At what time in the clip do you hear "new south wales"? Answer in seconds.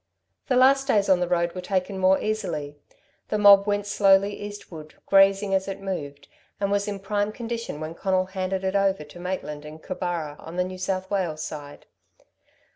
10.63-11.43